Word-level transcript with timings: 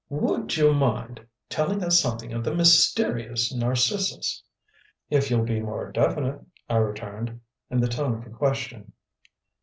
"WOULD 0.09 0.57
you 0.57 0.73
mind 0.73 1.23
telling 1.47 1.83
us 1.83 1.99
something 2.01 2.33
of 2.33 2.43
the 2.43 2.55
MYSTERIOUS 2.55 3.53
Narcissus?" 3.53 4.41
"If 5.11 5.29
you'll 5.29 5.45
be 5.45 5.59
more 5.61 5.91
definite," 5.91 6.41
I 6.67 6.77
returned, 6.77 7.39
in 7.69 7.81
the 7.81 7.87
tone 7.87 8.15
of 8.15 8.25
a 8.25 8.31
question. 8.31 8.93